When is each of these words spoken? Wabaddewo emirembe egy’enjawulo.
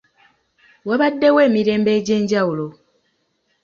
Wabaddewo 0.87 1.39
emirembe 1.47 1.91
egy’enjawulo. 1.97 2.67